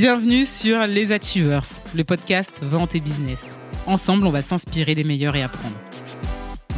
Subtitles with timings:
[0.00, 3.58] Bienvenue sur Les Achievers, le podcast Vente et Business.
[3.86, 5.76] Ensemble, on va s'inspirer des meilleurs et apprendre.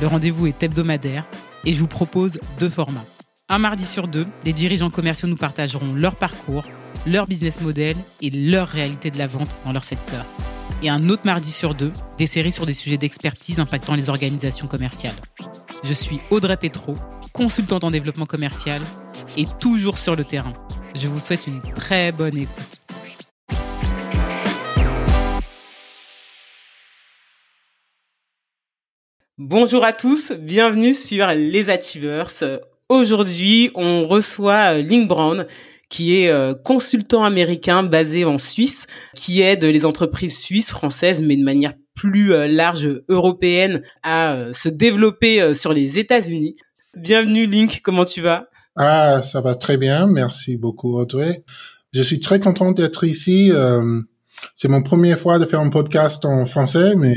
[0.00, 1.24] Le rendez-vous est hebdomadaire
[1.64, 3.04] et je vous propose deux formats.
[3.48, 6.64] Un mardi sur deux, des dirigeants commerciaux nous partageront leur parcours,
[7.06, 10.26] leur business model et leur réalité de la vente dans leur secteur.
[10.82, 14.66] Et un autre mardi sur deux, des séries sur des sujets d'expertise impactant les organisations
[14.66, 15.14] commerciales.
[15.84, 16.96] Je suis Audrey Petro,
[17.32, 18.82] consultante en développement commercial
[19.36, 20.54] et toujours sur le terrain.
[20.96, 22.81] Je vous souhaite une très bonne écoute.
[29.38, 32.60] Bonjour à tous, bienvenue sur Les Achievers.
[32.90, 35.46] Aujourd'hui, on reçoit euh, Link Brown,
[35.88, 41.38] qui est euh, consultant américain basé en Suisse, qui aide les entreprises suisses, françaises, mais
[41.38, 46.56] de manière plus euh, large européenne à se développer sur les États-Unis.
[46.94, 48.48] Bienvenue Link, comment tu vas?
[48.76, 51.42] Ah, ça va très bien, merci beaucoup Audrey.
[51.94, 53.50] Je suis très content d'être ici.
[54.54, 57.14] c'est mon première fois de faire un podcast en français, mais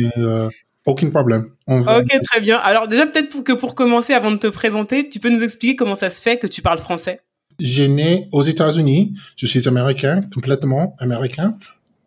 [0.85, 1.49] aucun problème.
[1.67, 2.57] Ok, très bien.
[2.57, 5.95] Alors déjà, peut-être que pour commencer, avant de te présenter, tu peux nous expliquer comment
[5.95, 7.21] ça se fait que tu parles français?
[7.59, 9.13] J'ai né aux États-Unis.
[9.35, 11.57] Je suis américain, complètement américain.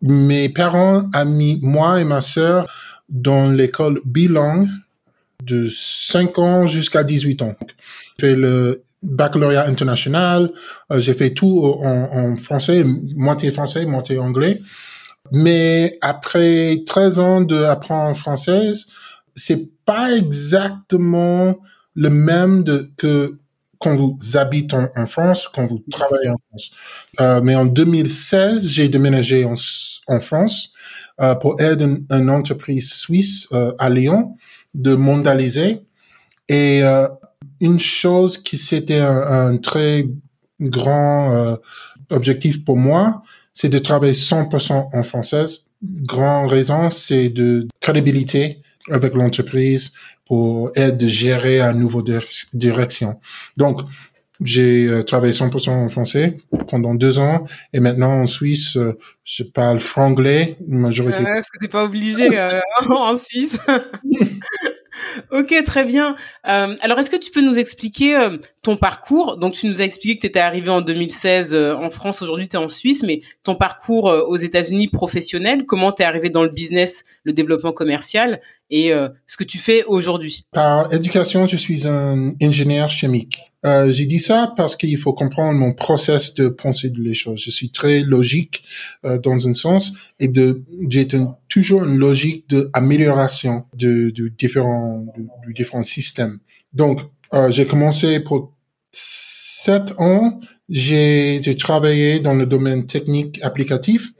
[0.01, 2.67] Mes parents ont mis moi et ma sœur
[3.09, 4.67] dans l'école bilingue
[5.43, 7.55] de 5 ans jusqu'à 18 ans.
[8.19, 10.51] J'ai fait le baccalauréat international,
[10.91, 14.61] euh, j'ai fait tout en, en français, moitié français, moitié anglais.
[15.31, 18.87] Mais après 13 ans d'apprendre française,
[19.35, 21.57] c'est pas exactement
[21.95, 23.39] le même de, que
[23.79, 26.71] quand vous habitez en, France, quand vous travaillez en France.
[27.21, 29.55] Euh, mais en 2016, j'ai déménagé en,
[30.07, 30.73] en France
[31.21, 34.35] euh, pour aider une, entreprise suisse euh, à Lyon
[34.73, 35.81] de mondialiser.
[36.49, 36.81] Et
[37.61, 40.07] une chose qui c'était un, un, très
[40.59, 41.57] grand
[42.09, 43.21] objectif pour moi,
[43.59, 45.65] c'est de travailler 100% en française.
[45.83, 49.91] Grande raison, c'est de crédibilité avec l'entreprise
[50.25, 52.01] pour aider de gérer à nouveau
[52.53, 53.19] direction.
[53.57, 53.81] Donc,
[54.41, 56.37] j'ai euh, travaillé 100% en français
[56.69, 57.43] pendant deux ans
[57.73, 61.21] et maintenant en Suisse, euh, je parle franglais, majorité.
[61.23, 63.59] Est-ce que t'es pas obligé euh, en Suisse
[65.31, 66.15] Ok, très bien.
[66.43, 68.15] Alors, est-ce que tu peux nous expliquer
[68.61, 71.89] ton parcours Donc, tu nous as expliqué que tu étais arrivé en 2016 euh, en
[71.89, 76.05] France, aujourd'hui tu es en Suisse, mais ton parcours aux États-Unis professionnel, comment tu es
[76.05, 78.91] arrivé dans le business, le développement commercial et
[79.27, 80.45] ce que tu fais aujourd'hui?
[80.51, 83.41] Par éducation, je suis un ingénieur chimique.
[83.65, 87.41] Euh, j'ai dit ça parce qu'il faut comprendre mon process de penser les choses.
[87.41, 88.63] Je suis très logique
[89.05, 91.07] euh, dans un sens et de j'ai
[91.49, 96.39] toujours une logique d'amélioration de, du différent du, du différent système.
[96.71, 97.01] Donc
[97.33, 98.53] euh, j'ai commencé pour
[98.91, 100.39] sept ans.
[100.69, 104.11] J'ai travaillé dans le domaine technique applicatif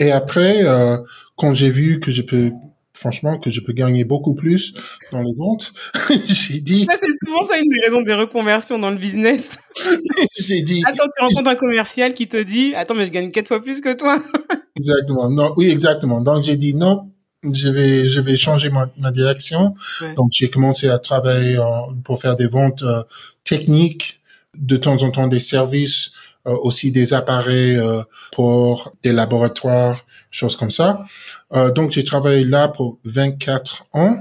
[0.00, 0.98] et après euh,
[1.36, 2.50] quand j'ai vu que je peux
[2.96, 4.74] franchement, que je peux gagner beaucoup plus
[5.12, 5.72] dans les ventes.
[6.26, 6.86] j'ai dit.
[6.86, 9.58] Ça, c'est souvent ça une des raisons des reconversions dans le business.
[10.38, 10.82] j'ai dit.
[10.86, 13.80] Attends, tu rencontres un commercial qui te dit, attends, mais je gagne quatre fois plus
[13.80, 14.20] que toi.
[14.76, 15.30] exactement.
[15.30, 16.20] Non, oui, exactement.
[16.20, 17.12] Donc, j'ai dit non.
[17.42, 19.74] Je vais, je vais changer ma, ma direction.
[20.16, 21.58] Donc, j'ai commencé à travailler
[22.04, 23.02] pour faire des ventes euh,
[23.44, 24.20] techniques,
[24.56, 26.12] de temps en temps des services,
[26.46, 31.04] euh, aussi des appareils euh, pour des laboratoires, choses comme ça.
[31.52, 34.18] Euh, donc, j'ai travaillé là pour 24 ans.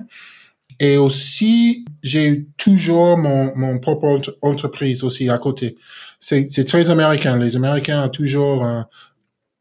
[0.80, 5.78] Et aussi, j'ai eu toujours mon, mon propre entreprise aussi à côté.
[6.20, 7.38] C'est, c'est très américain.
[7.38, 8.88] Les Américains ont toujours un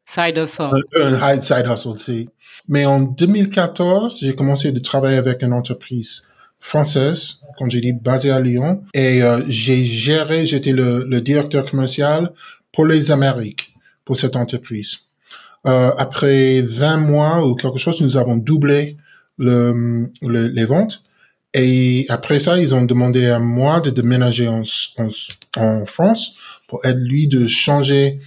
[0.06, 0.70] side hustle.
[1.00, 2.28] Un, side hustle, aussi.
[2.68, 6.26] Mais en 2014, j'ai commencé de travailler avec une entreprise
[6.60, 11.70] française, quand j'ai dit basée à Lyon, et euh, j'ai géré, j'étais le, le directeur
[11.70, 12.32] commercial
[12.72, 14.98] pour les Amériques, pour cette entreprise.
[15.66, 18.96] Euh, après 20 mois ou quelque chose, nous avons doublé
[19.38, 21.02] le, les ventes.
[21.54, 24.62] Et après ça, ils ont demandé à moi de déménager en,
[24.98, 25.08] en,
[25.56, 26.34] en France
[26.66, 28.20] pour aider lui de changer,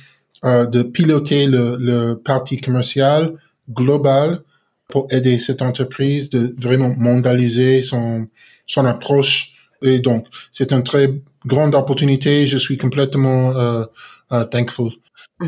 [0.44, 3.34] de piloter le, le parti commercial
[3.70, 4.40] global
[4.88, 8.28] pour aider cette entreprise de vraiment mondialiser son,
[8.66, 9.54] son approche.
[9.82, 11.14] Et donc, c'est une très
[11.46, 12.46] grande opportunité.
[12.46, 13.84] Je suis complètement euh,
[14.32, 14.92] uh, thankful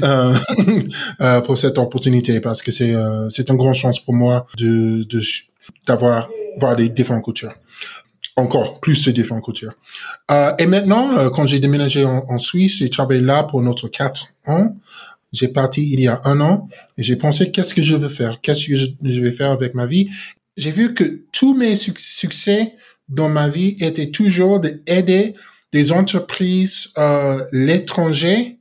[0.03, 0.33] euh,
[1.21, 5.03] euh, pour cette opportunité parce que c'est euh, c'est une grande chance pour moi de
[5.87, 7.55] d'avoir voir des différentes cultures
[8.39, 9.73] encore plus de différentes cultures
[10.31, 14.27] euh, et maintenant euh, quand j'ai déménagé en, Suisse j'ai travaillé là pour notre quatre
[14.45, 14.75] ans.
[15.31, 18.41] J'ai parti il y a un an et j'ai pensé qu'est-ce que je veux faire?
[18.41, 20.09] Qu'est-ce que je, je, vais faire avec ma vie?
[20.57, 22.75] J'ai vu que tous mes succès
[23.09, 25.35] dans ma vie étaient toujours d'aider
[25.71, 28.59] des entreprises euh, l'étranger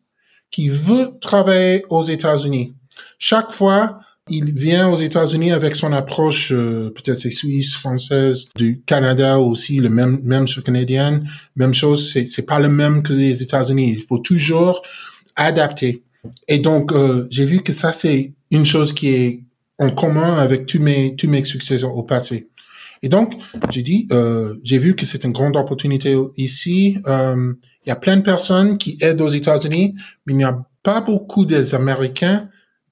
[0.50, 2.74] qui veut travailler aux États-Unis.
[3.18, 8.82] Chaque fois, il vient aux États-Unis avec son approche, euh, peut-être c'est suisse, française, du
[8.86, 11.22] Canada aussi, le même, même sur canadien,
[11.56, 13.94] même chose, c'est, c'est pas le même que les États-Unis.
[13.98, 14.82] Il faut toujours
[15.36, 16.02] adapter.
[16.48, 19.44] Et donc, euh, j'ai vu que ça, c'est une chose qui est
[19.78, 22.50] en commun avec tous mes, tous mes succès au passé.
[23.02, 23.34] Et donc,
[23.70, 26.98] j'ai dit, euh, j'ai vu que c'est une grande opportunité ici.
[27.06, 27.52] Euh,
[27.86, 29.94] il y a plein de personnes qui aident aux États-Unis,
[30.26, 32.48] mais il n'y a pas beaucoup des Américains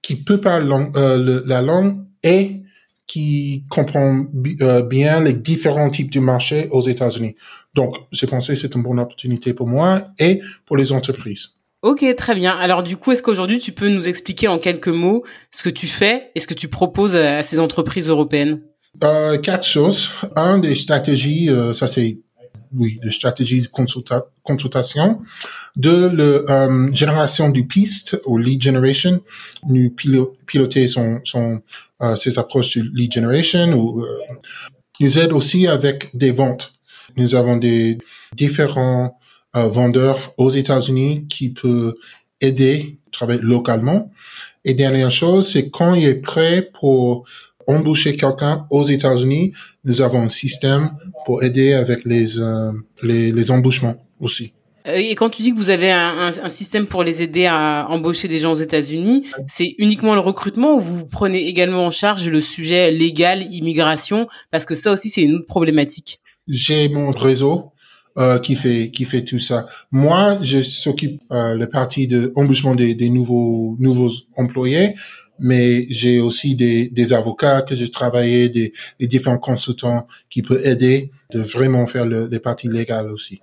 [0.07, 2.63] qui parler euh, la langue et
[3.09, 4.29] qui comprennent
[4.63, 7.35] euh, bien les différents types de marchés aux États-Unis.
[7.75, 11.57] Donc, j'ai pensé que c'est une bonne opportunité pour moi et pour les entreprises.
[11.83, 12.57] Ok, très bien.
[12.57, 15.89] Alors du coup, est-ce qu'aujourd'hui tu peux nous expliquer en quelques mots ce que tu
[15.89, 18.61] fais et ce que tu proposes à ces entreprises européennes?
[19.03, 20.11] Euh, quatre choses.
[20.37, 22.21] Un des stratégies, euh, ça c'est
[22.75, 23.69] oui, des stratégies de
[24.43, 25.23] consultation.
[25.77, 29.21] Deux, la euh, génération du piste ou lead generation.
[29.67, 31.63] Nous piloter son, son
[32.03, 34.19] euh, ces approches de lead generation ou euh,
[35.01, 36.75] nous aide aussi avec des ventes.
[37.17, 37.97] Nous avons des
[38.35, 39.19] différents
[39.57, 41.95] euh, vendeurs aux États-Unis qui peuvent
[42.43, 44.13] aider, travailler localement.
[44.67, 47.25] Et dernière chose, c'est quand il est prêt pour
[47.67, 49.53] embaucher quelqu'un aux États-Unis,
[49.85, 50.91] nous avons un système
[51.25, 52.73] pour aider avec les, euh,
[53.03, 54.53] les, les, embauchements aussi.
[54.87, 57.87] Euh, et quand tu dis que vous avez un, un, système pour les aider à
[57.91, 62.29] embaucher des gens aux États-Unis, c'est uniquement le recrutement ou vous prenez également en charge
[62.29, 66.21] le sujet légal, immigration, parce que ça aussi c'est une autre problématique?
[66.47, 67.73] J'ai mon réseau
[68.19, 69.67] euh, qui fait qui fait tout ça.
[69.91, 74.95] Moi, je s'occupe euh, la partie de embauchement des, des nouveaux nouveaux employés
[75.39, 80.65] mais j'ai aussi des, des avocats que j'ai travaillé, des, des, différents consultants qui peuvent
[80.65, 83.41] aider de vraiment faire le, les parties légales aussi.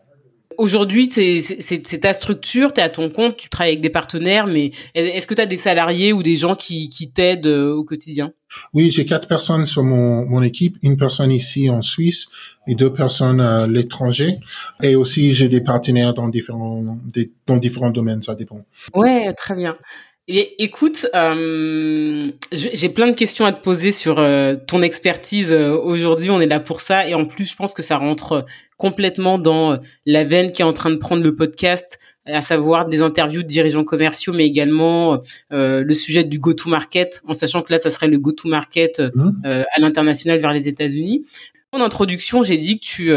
[0.58, 4.72] Aujourd'hui, c'est ta structure, tu es à ton compte, tu travailles avec des partenaires, mais
[4.94, 8.34] est-ce que tu as des salariés ou des gens qui, qui t'aident euh, au quotidien?
[8.74, 12.28] Oui, j'ai quatre personnes sur mon, mon équipe, une personne ici en Suisse
[12.68, 14.34] et deux personnes à l'étranger.
[14.84, 17.00] Et aussi, j'ai des partenaires dans différents,
[17.48, 18.64] dans différents domaines, ça dépend.
[18.94, 19.76] Ouais, très bien.
[20.30, 25.78] Et, écoute, euh, j'ai plein de questions à te poser sur euh, ton expertise euh,
[25.78, 26.30] aujourd'hui.
[26.30, 28.46] On est là pour ça, et en plus, je pense que ça rentre
[28.78, 33.02] complètement dans la veine qui est en train de prendre le podcast, à savoir des
[33.02, 35.22] interviews de dirigeants commerciaux, mais également
[35.52, 39.32] le sujet du go-to-market, en sachant que là, ça serait le go-to-market mmh.
[39.46, 41.26] à l'international vers les États-Unis.
[41.72, 43.12] En introduction, j'ai dit que tu,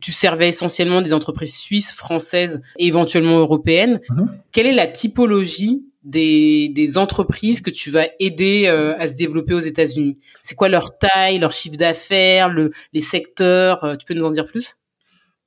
[0.00, 4.00] tu servais essentiellement des entreprises suisses, françaises et éventuellement européennes.
[4.10, 4.24] Mmh.
[4.52, 9.54] Quelle est la typologie des, des entreprises que tu vas aider euh, à se développer
[9.54, 14.14] aux États-Unis C'est quoi leur taille, leur chiffre d'affaires, le, les secteurs euh, Tu peux
[14.14, 14.76] nous en dire plus?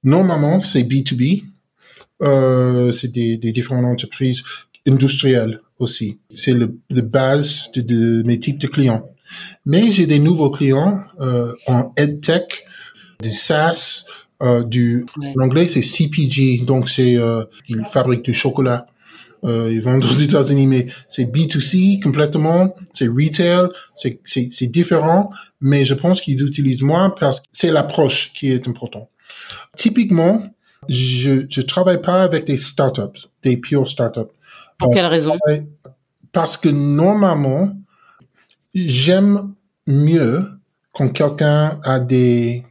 [0.03, 1.44] Normalement, c'est B2B.
[2.21, 4.44] Euh, c'est des, des différentes entreprises
[4.88, 6.19] industrielles aussi.
[6.33, 9.09] C'est le, le base de, de, mes types de clients.
[9.65, 11.04] Mais j'ai des nouveaux clients
[11.68, 12.65] en EdTech,
[13.21, 14.06] des SaaS,
[14.65, 17.15] du en anglais c'est CPG, donc c'est
[17.69, 18.88] ils fabriquent du chocolat
[19.43, 25.93] euh, ils vendent aux États-Unis, mais c'est B2C complètement, c'est retail, c'est, différent, mais je
[25.93, 29.09] pense qu'ils utilisent moins parce que c'est l'approche qui est importante.
[29.75, 30.43] Typiquement,
[30.89, 34.31] je je travaille pas avec des startups, des pure startups.
[34.77, 35.37] Pour quelle raison
[36.31, 37.75] Parce que normalement,
[38.73, 39.54] j'aime
[39.87, 40.47] mieux
[40.92, 42.66] quand quelqu'un a des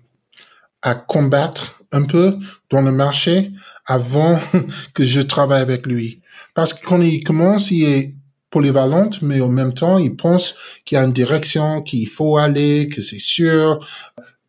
[0.82, 2.38] à combattre un peu
[2.70, 3.52] dans le marché
[3.86, 4.38] avant
[4.94, 6.19] que je travaille avec lui.
[6.54, 8.14] Parce que quand il commence, il est
[8.50, 12.88] polyvalent, mais en même temps, il pense qu'il y a une direction qu'il faut aller,
[12.88, 13.86] que c'est sûr.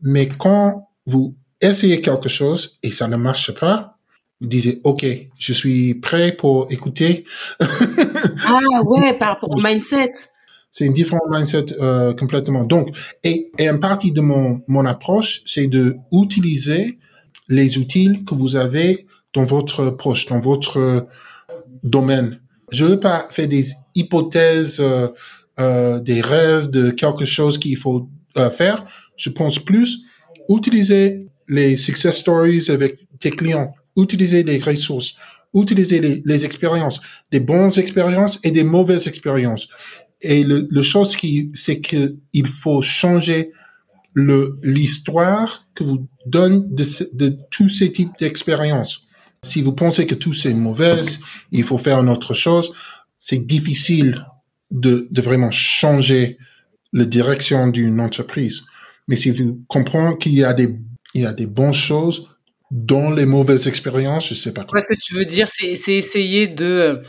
[0.01, 3.97] Mais quand vous essayez quelque chose et ça ne marche pas,
[4.41, 5.05] vous disiez, OK,
[5.37, 7.25] je suis prêt pour écouter.
[7.59, 10.13] ah ouais, par rapport au mindset.
[10.71, 12.63] C'est une différente mindset euh, complètement.
[12.63, 12.89] Donc,
[13.23, 16.97] et, et une partie de mon, mon approche, c'est de utiliser
[17.49, 21.05] les outils que vous avez dans votre poche, dans votre
[21.83, 22.39] domaine.
[22.71, 25.07] Je veux pas faire des hypothèses, euh,
[25.59, 28.85] euh, des rêves de quelque chose qu'il faut euh, faire.
[29.17, 30.05] Je pense plus
[30.49, 35.15] utiliser les success stories avec tes clients, utiliser les ressources,
[35.53, 39.67] utiliser les, les expériences, des bonnes expériences et des mauvaises expériences.
[40.21, 43.51] Et le, le chose qui, c'est que il faut changer
[44.13, 46.83] le l'histoire que vous donne de,
[47.13, 49.07] de tous ces types d'expériences.
[49.43, 51.01] Si vous pensez que tout c'est mauvais,
[51.51, 52.73] il faut faire une autre chose,
[53.17, 54.25] c'est difficile
[54.69, 56.37] de, de vraiment changer
[56.93, 58.61] la direction d'une entreprise.
[59.07, 60.75] Mais si vous comprenez qu'il y a des,
[61.15, 62.27] il y a des bonnes choses
[62.69, 64.81] dans les mauvaises expériences, je sais pas quoi.
[64.81, 67.01] Ce que tu veux dire, c'est, c'est essayer de,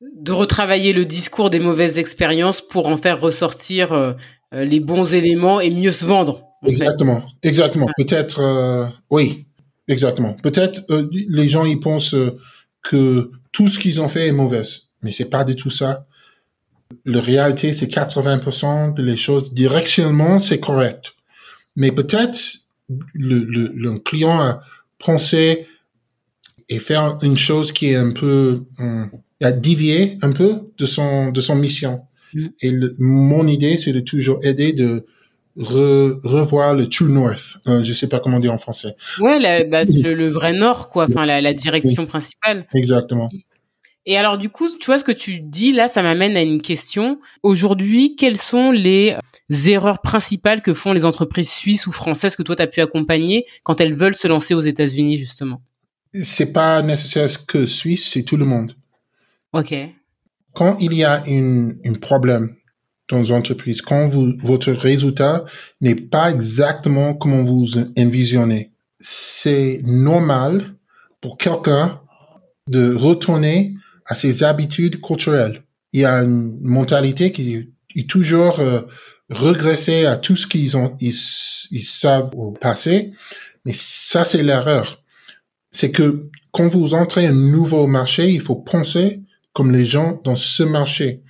[0.00, 4.12] de retravailler le discours des mauvaises expériences pour en faire ressortir euh,
[4.52, 6.44] les bons éléments et mieux se vendre.
[6.64, 7.86] Exactement, exactement.
[7.96, 9.45] Peut-être, euh, oui,
[9.88, 10.34] exactement.
[10.34, 12.16] Peut-être les gens ils pensent
[12.82, 14.62] que tout ce qu'ils ont fait est mauvais,
[15.02, 16.06] mais c'est pas du tout ça.
[17.04, 21.14] La réalité, c'est 80% des choses directionnellement, c'est correct.
[21.74, 22.38] Mais peut-être
[23.14, 24.60] le, le, le client a
[24.98, 25.66] pensé
[26.68, 29.10] et faire une chose qui est un peu hum,
[29.42, 32.02] a dévié un peu de son de son mission.
[32.34, 32.46] Mm.
[32.60, 35.06] Et mon idée, c'est de toujours aider de
[35.58, 37.58] revoir le true north.
[37.66, 38.94] Euh, je sais pas comment dire en français.
[39.20, 41.06] Ouais, bah, le, le, vrai nord, quoi.
[41.08, 42.66] Enfin, la, la direction principale.
[42.74, 43.30] Exactement.
[44.06, 46.62] Et alors, du coup, tu vois ce que tu dis là, ça m'amène à une
[46.62, 47.18] question.
[47.42, 49.16] Aujourd'hui, quelles sont les
[49.66, 53.46] erreurs principales que font les entreprises suisses ou françaises que toi tu as pu accompagner
[53.64, 55.60] quand elles veulent se lancer aux États-Unis justement?
[56.22, 58.74] C'est pas nécessaire que Suisse, c'est tout le monde.
[59.52, 59.74] OK.
[60.54, 62.54] Quand il y a un problème
[63.08, 65.44] dans une entreprise, quand vous, votre résultat
[65.80, 70.74] n'est pas exactement comme vous envisionnez, c'est normal
[71.20, 72.00] pour quelqu'un
[72.68, 73.74] de retourner
[74.06, 75.62] à ses habitudes culturelles.
[75.92, 78.82] Il y a une mentalité qui est toujours euh,
[79.30, 83.12] regresser à tout ce qu'ils ont, ils savent au passé.
[83.64, 85.02] Mais ça, c'est l'erreur.
[85.70, 89.22] C'est que quand vous entrez un nouveau marché, il faut penser
[89.52, 91.22] comme les gens dans ce marché.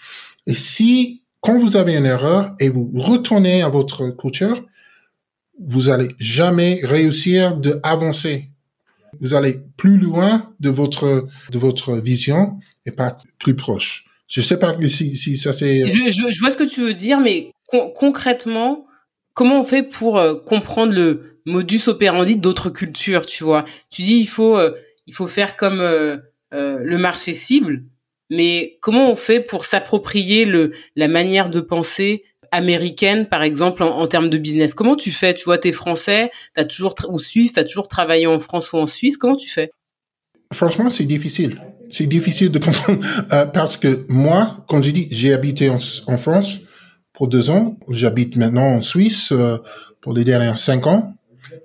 [0.47, 4.65] Et si, quand vous avez une erreur et vous retournez à votre culture,
[5.65, 8.51] vous allez jamais réussir de avancer.
[9.21, 14.07] Vous allez plus loin de votre, de votre vision et pas plus proche.
[14.27, 15.89] Je sais pas si, si ça c'est.
[15.89, 17.53] Je, je, je, vois ce que tu veux dire, mais
[17.95, 18.85] concrètement,
[19.33, 23.65] comment on fait pour euh, comprendre le modus operandi d'autres cultures, tu vois?
[23.93, 24.73] Tu dis il faut euh,
[25.07, 26.19] il faut faire comme euh,
[26.53, 27.85] le marché cible,
[28.31, 34.07] mais comment on fait pour s'approprier le la manière de penser américaine, par exemple, en,
[34.07, 34.75] termes de business?
[34.75, 35.35] Comment tu fais?
[35.35, 38.87] Tu vois, t'es français, t'as toujours ou suisse, t'as toujours travaillé en France ou en
[38.87, 39.17] Suisse.
[39.17, 39.71] Comment tu fais?
[40.53, 41.61] Franchement, c'est difficile.
[41.91, 43.01] C'est difficile de comprendre
[43.33, 46.61] euh, parce que moi, quand j'ai dit j'ai habité en, en, France
[47.13, 49.59] pour deux ans, j'habite maintenant en Suisse euh,
[50.01, 51.15] pour les derniers cinq ans.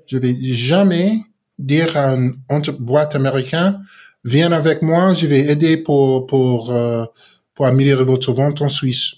[0.05, 1.21] Je vais jamais
[1.57, 2.35] dire à une
[2.79, 3.81] boîte américain
[4.23, 7.05] viens avec moi, je vais aider pour pour euh,
[7.53, 9.15] pour améliorer votre vente en Suisse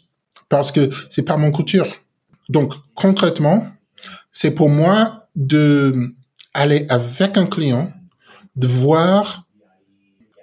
[0.49, 1.87] parce que c'est pas mon couture.
[2.49, 3.67] Donc concrètement,
[4.31, 6.13] c'est pour moi de
[6.53, 7.91] aller avec un client,
[8.55, 9.47] de voir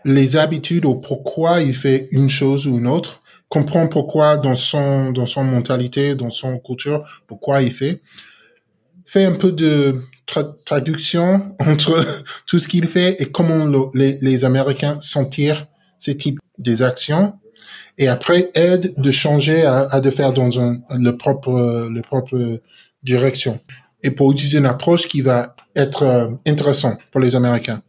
[0.04, 5.12] les habitudes ou pourquoi il fait une chose ou une autre, comprendre pourquoi dans son
[5.12, 8.02] dans son mentalité, dans son culture, pourquoi il fait,
[9.04, 10.00] fait un peu de
[10.64, 12.04] traduction entre
[12.46, 15.66] tout ce qu'il fait et comment les, Américains sentir
[15.98, 17.34] ces types des actions
[17.98, 22.60] et après aide de changer à, à de faire dans un, le propre le propre
[23.02, 23.60] direction
[24.02, 27.82] et pour utiliser une approche qui va être euh, intéressante pour les Américains.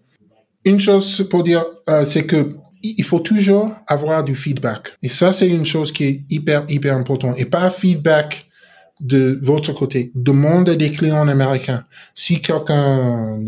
[0.65, 4.97] Une chose pour dire, euh, c'est que il faut toujours avoir du feedback.
[5.03, 7.35] Et ça, c'est une chose qui est hyper, hyper importante.
[7.37, 8.49] Et pas feedback
[9.01, 10.11] de votre côté.
[10.15, 11.85] Demandez des clients américains.
[12.15, 13.39] Si quelqu'un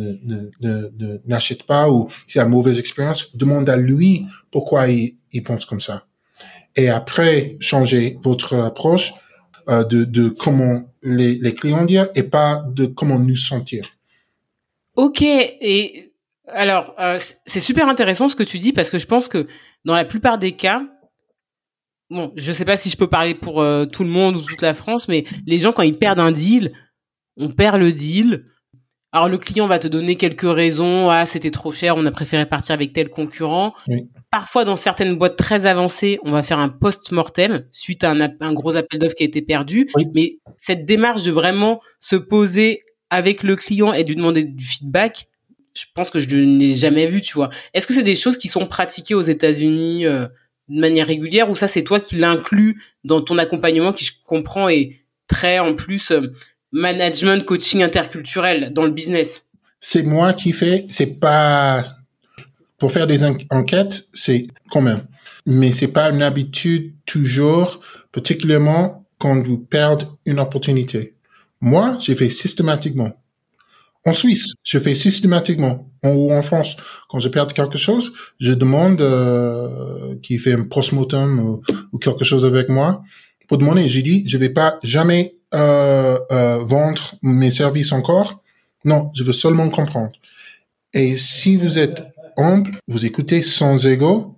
[1.26, 5.66] n'achète pas ou s'il a une mauvaise expérience, demande à lui pourquoi il, il pense
[5.66, 6.06] comme ça.
[6.76, 9.14] Et après, changez votre approche
[9.70, 13.88] euh, de, de comment les, les clients dire et pas de comment nous sentir.
[14.96, 15.22] Ok.
[15.22, 16.14] Et
[16.48, 19.48] alors, euh, c'est super intéressant ce que tu dis parce que je pense que
[19.86, 20.84] dans la plupart des cas,
[22.13, 24.62] bon, je sais pas si je peux parler pour euh, tout le monde ou toute
[24.62, 26.72] la France, mais les gens quand ils perdent un deal,
[27.38, 28.46] on perd le deal.
[29.12, 32.48] Alors le client va te donner quelques raisons, ah c'était trop cher, on a préféré
[32.48, 33.74] partir avec tel concurrent.
[34.32, 38.75] Parfois dans certaines boîtes très avancées, on va faire un post-mortem suite à un, gros
[38.75, 39.88] appel d'offres qui a été perdu.
[40.15, 44.65] Mais cette démarche de vraiment se poser avec le client et de lui demander du
[44.65, 45.27] feedback,
[45.75, 47.50] je pense que je ne l'ai jamais vu, tu vois.
[47.75, 50.27] Est-ce que c'est des choses qui sont pratiquées aux États-Unis euh,
[50.70, 54.70] de manière régulière ou ça c'est toi qui l'inclus dans ton accompagnement qui je comprends
[54.70, 56.34] est très en plus euh,
[56.72, 59.48] management coaching interculturel dans le business?
[59.79, 61.84] C'est moi qui fais, c'est pas
[62.77, 65.05] pour faire des enquêtes, c'est commun.
[65.46, 71.15] Mais c'est pas une habitude toujours, particulièrement quand vous perdez une opportunité.
[71.62, 73.12] Moi, j'ai fait systématiquement.
[74.06, 75.90] En Suisse, je fais systématiquement.
[76.04, 76.76] En, ou en France,
[77.10, 81.62] quand je perds quelque chose, je demande euh, qui fait un postmortem ou,
[81.94, 83.04] ou, quelque chose avec moi
[83.48, 83.88] pour demander.
[83.88, 88.42] J'ai dit, je vais pas jamais euh, euh, vendre mes services encore.
[88.84, 90.12] Non, je veux seulement comprendre.
[90.94, 92.04] Et si vous êtes
[92.38, 94.38] humble, vous écoutez sans ego,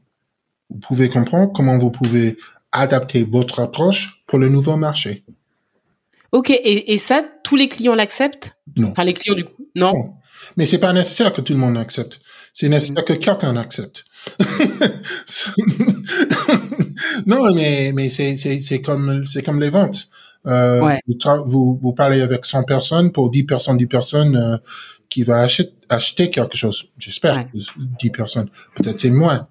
[0.70, 2.38] vous pouvez comprendre comment vous pouvez
[2.72, 5.24] adapter votre approche pour le nouveau marché.
[6.36, 8.58] Ok, et, et ça, tous les clients l'acceptent?
[8.76, 8.90] Non.
[8.92, 10.14] Enfin, les clients du coup, non, non.
[10.58, 12.20] Mais c'est pas nécessaire que tout le monde accepte.
[12.54, 14.06] C'est nécessaire que quelqu'un accepte.
[17.26, 20.08] non, mais mais c'est c'est c'est comme c'est comme les ventes.
[20.48, 21.00] Euh, Ouais.
[21.08, 21.16] vous,
[21.48, 24.58] vous vous parlez avec 100 personnes pour 10 personnes 10 personnes euh,
[25.10, 26.92] qui va acheter acheter quelque chose.
[27.00, 27.48] J'espère Ouais.
[27.54, 27.58] que
[28.00, 28.50] 10 personnes.
[28.76, 29.48] Peut-être c'est moins,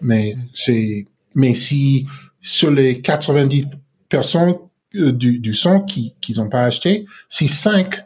[0.00, 1.04] mais c'est
[1.34, 2.06] mais si
[2.40, 3.66] sur les 90
[4.08, 4.54] personnes
[4.94, 8.04] euh, du du 100 qui qui n'ont pas acheté, si 5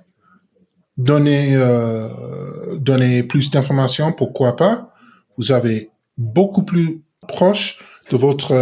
[0.96, 2.08] donner euh,
[2.78, 4.94] donner plus d'informations, pourquoi pas?
[5.38, 7.78] Vous avez beaucoup plus proche
[8.10, 8.52] de votre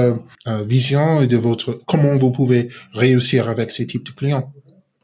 [0.46, 4.52] euh, vision et de votre comment vous pouvez réussir avec ces types de clients.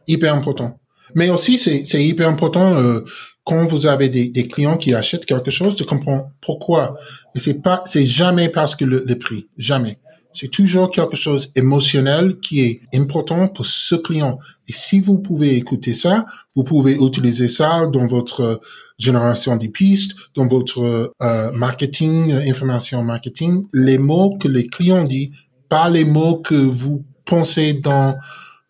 [0.06, 0.78] Hyper important.
[1.14, 3.00] Mais aussi c'est hyper important euh,
[3.44, 6.96] quand vous avez des, des clients qui achètent quelque chose de comprendre pourquoi.
[7.34, 9.98] Et c'est pas c'est jamais parce que le, le prix, jamais.
[10.38, 14.38] C'est toujours quelque chose émotionnel qui est important pour ce client.
[14.68, 18.56] Et si vous pouvez écouter ça, vous pouvez utiliser ça dans votre euh,
[18.98, 25.04] génération des pistes, dans votre euh, marketing, euh, information marketing, les mots que les clients
[25.04, 25.30] disent,
[25.70, 28.16] pas les mots que vous pensez dans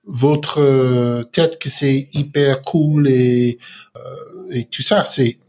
[0.04, 3.58] votre euh, tête que c'est hyper cool et,
[3.96, 5.04] euh, et tout ça.
[5.04, 5.40] C'est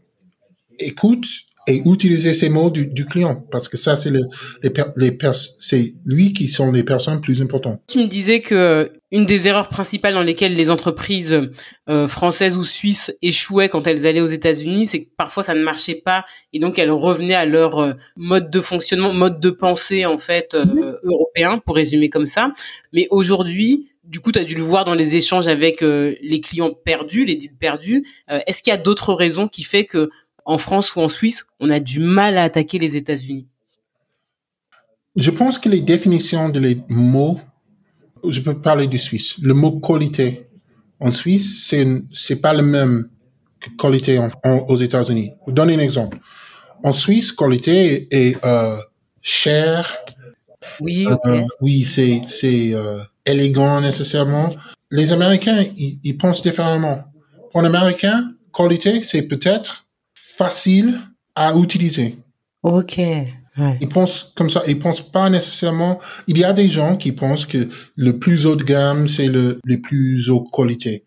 [0.80, 1.26] écoute
[1.68, 4.22] et utiliser ces mots du, du client parce que ça c'est le,
[4.62, 7.80] les, les pers- c'est lui qui sont les personnes plus importantes.
[7.86, 11.40] Tu me disais que euh, une des erreurs principales dans lesquelles les entreprises
[11.88, 15.62] euh, françaises ou suisses échouaient quand elles allaient aux États-Unis, c'est que parfois ça ne
[15.62, 20.06] marchait pas et donc elles revenaient à leur euh, mode de fonctionnement, mode de pensée
[20.06, 22.52] en fait euh, européen, pour résumer comme ça.
[22.92, 26.40] Mais aujourd'hui, du coup, tu as dû le voir dans les échanges avec euh, les
[26.40, 28.06] clients perdus, les dits perdus.
[28.30, 30.08] Euh, Est-ce qu'il y a d'autres raisons qui fait que
[30.48, 33.46] en France ou en Suisse, on a du mal à attaquer les États-Unis
[35.16, 37.38] Je pense que les définitions de les mots,
[38.28, 39.36] je peux parler du Suisse.
[39.42, 40.46] Le mot qualité
[41.00, 43.08] en Suisse, c'est c'est pas le même
[43.60, 45.30] que qualité en, en- aux États-Unis.
[45.40, 46.18] Je vous donne un exemple.
[46.84, 48.78] En Suisse, qualité est euh,
[49.20, 49.96] cher.
[50.80, 54.50] Oui, euh, oui, c'est c'est euh, élégant nécessairement.
[54.90, 57.04] Les Américains, ils, ils pensent différemment.
[57.50, 59.87] Pour un Américain, qualité, c'est peut-être
[60.38, 61.00] facile
[61.34, 62.16] à utiliser.
[62.62, 62.98] Ok.
[62.98, 63.76] Ouais.
[63.80, 64.62] Ils pensent comme ça.
[64.68, 65.98] Ils pensent pas nécessairement.
[66.28, 69.58] Il y a des gens qui pensent que le plus haut de gamme, c'est le,
[69.64, 71.04] le plus haut qualité.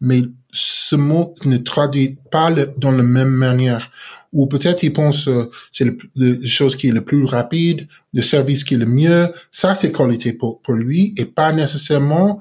[0.00, 3.92] Mais ce mot ne traduit pas le, dans la même manière.
[4.32, 8.64] Ou peut-être ils pensent euh, c'est le chose qui est le plus rapide, le service
[8.64, 9.32] qui est le mieux.
[9.52, 12.40] Ça, c'est qualité pour, pour lui et pas nécessairement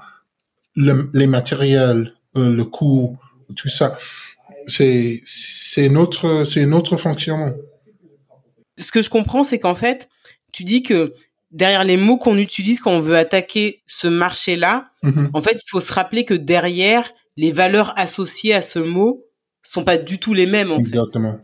[0.76, 3.18] le, les matériels, euh, le coût,
[3.56, 3.98] tout ça.
[4.66, 5.22] C'est,
[5.74, 7.54] c'est notre, c'est notre fonctionnement.
[8.78, 10.10] ce que je comprends, c'est qu'en fait,
[10.52, 11.14] tu dis que
[11.52, 15.30] derrière les mots qu'on utilise quand on veut attaquer ce marché-là, Mhm.
[15.34, 17.06] en fait, il faut se rappeler que derrière,
[17.38, 19.24] les valeurs associées à ce mot
[19.62, 20.72] sont pas du tout les mêmes.
[20.72, 20.82] En fait.
[20.82, 21.38] Exactement.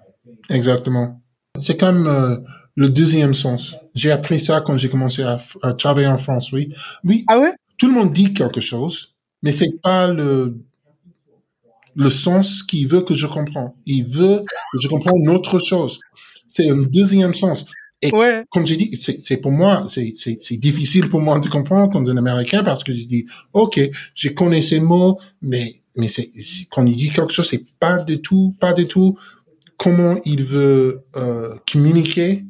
[0.50, 1.22] Exactement.
[1.60, 2.38] C'est comme euh,
[2.76, 3.76] le deuxième sens.
[3.96, 6.74] J'ai appris ça quand j'ai commencé à, à travailler en France, oui.
[7.04, 7.52] Oui, Ah ouais?
[7.78, 10.58] tout le monde dit quelque chose, mais c'est pas le
[11.98, 13.76] le sens qu'il veut que je comprends.
[13.86, 16.00] Il veut que je comprenne une autre chose.
[16.48, 17.66] C'est un deuxième sens.
[18.14, 18.44] Ouais.
[18.52, 22.64] Comme j'ai dit, c'est pour moi, c'est difficile pour moi de comprendre comme un Américain
[22.64, 23.80] parce que j'ai dit, ok,
[24.14, 28.04] je connais ces mots, mais mais c'est c'est- quand il dit quelque chose, c'est pas
[28.04, 29.18] du tout, pas du tout
[29.78, 32.44] comment il veut euh, communiquer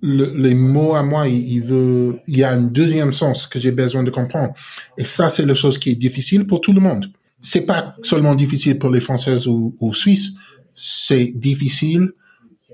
[0.00, 1.28] le- les mots à moi.
[1.28, 4.54] Il, il veut, il y a un deuxième sens que j'ai besoin de comprendre.
[4.98, 7.06] Et ça, c'est la chose qui est difficile pour tout le monde.
[7.42, 10.36] C'est pas seulement difficile pour les Françaises ou, ou Suisses,
[10.74, 12.12] c'est difficile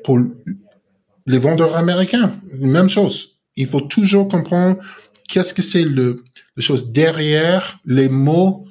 [0.05, 0.19] pour
[1.27, 2.33] les vendeurs américains.
[2.59, 3.39] Même chose.
[3.57, 4.79] Il faut toujours comprendre
[5.29, 6.23] qu'est-ce que c'est le,
[6.57, 8.67] la chose derrière les mots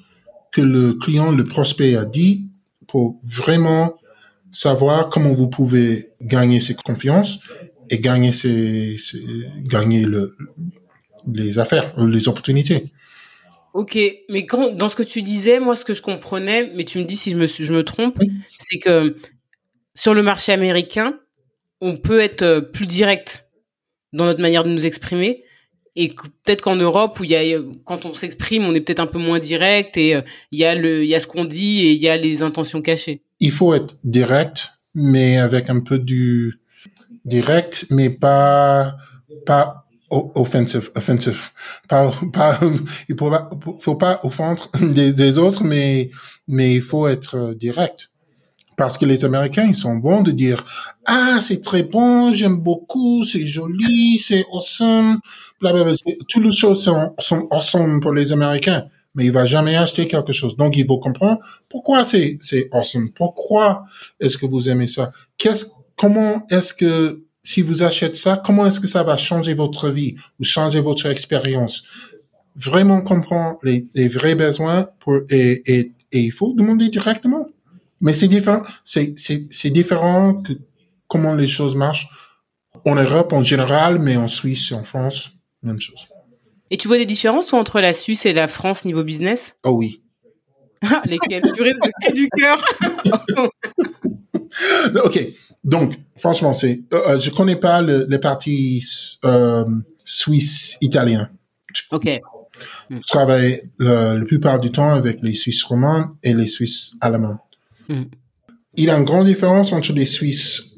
[0.51, 2.49] que le client, le prospect a dit
[2.87, 3.97] pour vraiment
[4.51, 7.39] savoir comment vous pouvez gagner ses confiances
[7.89, 8.95] et gagner ses,
[9.63, 10.35] gagner le,
[11.31, 12.91] les affaires, les opportunités.
[13.73, 13.97] Ok,
[14.29, 17.03] mais quand dans ce que tu disais, moi, ce que je comprenais, mais tu me
[17.03, 18.17] dis si je me je me trompe,
[18.59, 19.15] c'est que
[19.93, 21.19] sur le marché américain,
[21.81, 23.47] on peut être euh, plus direct
[24.13, 25.43] dans notre manière de nous exprimer.
[25.95, 29.07] Et peut-être qu'en Europe, où il y a, quand on s'exprime, on est peut-être un
[29.07, 31.87] peu moins direct et euh, il y a le, il y a ce qu'on dit
[31.87, 33.23] et il y a les intentions cachées.
[33.39, 36.59] Il faut être direct, mais avec un peu du
[37.25, 38.95] direct, mais pas
[39.45, 41.49] pas offensive, offensive.
[41.91, 46.11] Il faut pas, faut pas offendre des, autres, mais
[46.47, 48.11] mais il faut être euh, direct
[48.77, 50.63] Parce que les Américains, ils sont bons de dire,
[51.05, 55.19] ah, c'est très bon, j'aime beaucoup, c'est joli, c'est awesome.
[56.29, 60.31] Toutes les choses sont, sont awesome pour les Américains, mais il va jamais acheter quelque
[60.31, 60.55] chose.
[60.55, 61.39] Donc, il faut comprendre
[61.69, 63.11] pourquoi c'est, c'est awesome.
[63.11, 63.85] Pourquoi
[64.19, 65.11] est-ce que vous aimez ça?
[65.37, 65.65] Qu'est-ce,
[65.95, 70.17] comment est-ce que, si vous achetez ça, comment est-ce que ça va changer votre vie
[70.37, 71.85] ou changer votre expérience?
[72.57, 77.47] Vraiment comprendre les, les vrais besoins pour, et, et, et il faut demander directement.
[78.01, 80.51] Mais c'est différent, c'est, c'est, c'est différent que
[81.07, 82.09] comment les choses marchent
[82.85, 85.31] en Europe en général, mais en Suisse et en France,
[85.63, 86.09] même chose.
[86.69, 89.55] Et tu vois des différences entre la Suisse et la France niveau business?
[89.63, 90.03] Oh oui.
[91.05, 91.43] Lesquelles?
[91.43, 92.61] Du, du cœur?
[95.03, 95.19] Ok,
[95.67, 98.83] donc franchement, c'est, euh, euh, je connais pas le, les partis
[99.25, 99.65] euh,
[100.03, 101.29] suisse italien.
[101.91, 102.09] Ok.
[102.89, 107.39] Je travaille le, la plupart du temps avec les Suisses romands et les Suisses allemands.
[107.89, 108.03] Mm.
[108.77, 110.77] Il y a une grande différence entre les Suisses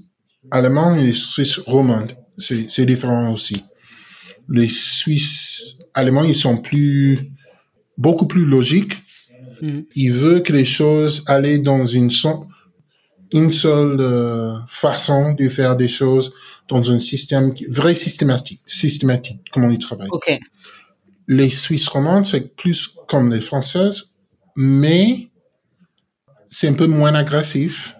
[0.50, 2.14] allemands et les Suisses romandes.
[2.40, 3.64] C'est différent aussi.
[4.50, 7.32] Les Suisses allemands, ils sont plus,
[7.96, 9.04] beaucoup plus logiques.
[9.62, 9.82] Mm.
[9.96, 12.10] Ils veulent que les choses aillent dans une,
[13.32, 16.34] une seule euh, façon de faire des choses
[16.68, 20.10] dans un système vrai systématique, systématique, comment ils travaillent.
[20.12, 20.40] Okay.
[21.28, 24.16] Les Suisses romandes, c'est plus comme les Françaises,
[24.56, 25.30] mais
[26.50, 27.96] c'est un peu moins agressif.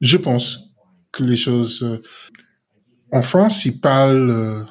[0.00, 0.70] Je pense
[1.12, 1.82] que les choses.
[1.82, 2.02] Euh,
[3.12, 4.62] en France, ils parlent euh,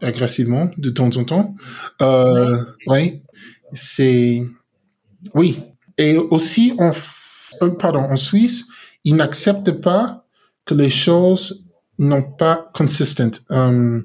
[0.00, 1.54] agressivement de temps en temps.
[2.00, 3.22] Euh, oui,
[3.72, 4.44] c'est
[5.34, 5.62] oui.
[5.98, 6.92] Et aussi en
[7.62, 8.66] euh, pardon en Suisse,
[9.04, 10.26] ils n'acceptent pas
[10.64, 11.64] que les choses
[11.98, 13.42] n'ont pas consistent.
[13.50, 14.00] Euh,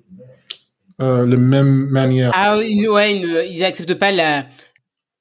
[1.02, 2.32] euh, la même manière.
[2.34, 4.46] Ah oui, ouais, ils acceptent pas la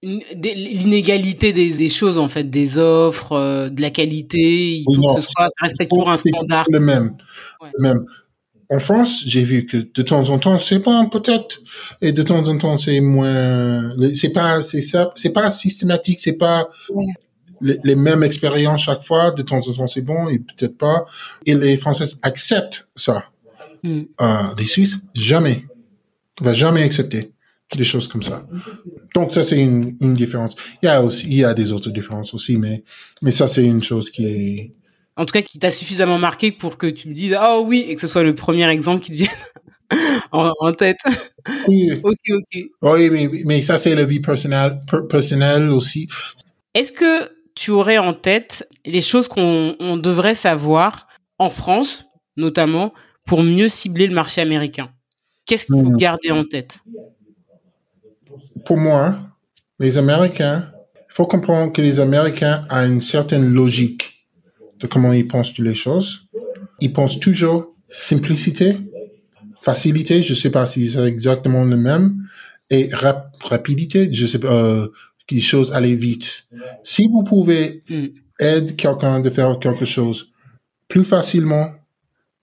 [0.03, 4.79] l'inégalité des, des, choses en fait des offres euh, de la qualité.
[4.79, 6.65] Il faut que ce soit ça respecte toujours un standard.
[6.71, 7.17] le même.
[7.79, 8.07] Même.
[8.71, 11.61] En France j'ai vu que de temps en temps c'est bon peut-être
[12.01, 16.39] et de temps en temps c'est moins c'est pas c'est ça c'est pas systématique c'est
[16.39, 16.71] pas
[17.61, 21.07] les, les, mêmes expériences chaque fois de temps en temps c'est bon et peut-être pas
[21.47, 23.25] et les Français acceptent ça
[23.83, 24.01] mm.
[24.21, 25.65] euh, les Suisses jamais
[26.41, 27.33] va jamais accepter
[27.77, 28.47] des choses comme ça.
[29.15, 30.57] Donc ça c'est une, une, différence.
[30.83, 32.83] Il y a aussi il y a des autres différences aussi, mais
[33.23, 34.73] mais ça c'est une chose qui est
[35.17, 37.87] en tout cas qui t'a suffisamment marqué pour que tu me dises ah oh, oui
[37.89, 39.29] et que ce soit le premier exemple qui te vienne
[40.33, 40.99] en, en, tête.
[41.69, 41.93] Oui.
[42.03, 42.65] ok ok.
[42.83, 46.09] Oui mais mais ça c'est la vie personnelle personnelle aussi.
[46.75, 51.09] Est-ce que tu aurais en tête les choses qu'on on devrait savoir
[51.39, 52.05] en France
[52.37, 52.93] notamment
[53.27, 54.91] pour mieux cibler le marché américain?
[55.47, 55.97] Qu'est-ce qu'il faut mmh.
[55.97, 56.79] garder en tête?
[58.65, 59.19] Pour moi,
[59.79, 64.27] les Américains, il faut comprendre que les Américains ont une certaine logique
[64.79, 66.29] de comment ils pensent les choses.
[66.81, 68.77] Ils pensent toujours simplicité,
[69.61, 72.23] facilité, je sais pas si c'est exactement le même,
[72.71, 72.89] et
[73.43, 74.89] rapidité, je sais pas, euh,
[75.35, 76.47] les choses aller vite.
[76.85, 78.07] Si vous pouvez mm.
[78.39, 80.33] aider quelqu'un de faire quelque chose
[80.89, 81.73] plus facilement,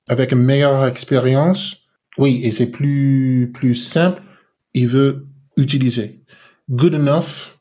[0.10, 4.22] avec une meilleure expérience, oui, et c'est plus, plus simple,
[4.74, 6.22] il veut utiliser.
[6.70, 7.60] Good enough,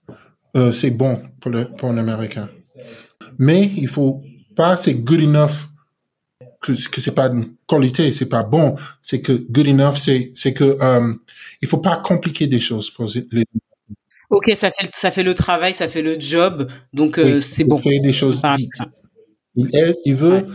[0.57, 2.49] euh, c'est bon pour, le, pour un Américain.
[3.39, 4.23] Mais il faut
[4.55, 5.69] pas c'est good enough
[6.61, 8.77] que, que c'est pas une qualité, c'est pas bon.
[9.03, 11.15] C'est que good enough, c'est c'est que euh,
[11.61, 13.45] il faut pas compliquer des choses pour les.
[14.31, 17.79] Ok, ça fait ça fait le travail, ça fait le job, donc euh, c'est bon.
[17.79, 18.71] Il fait des choses vite.
[19.55, 19.69] Il,
[20.05, 20.47] il veut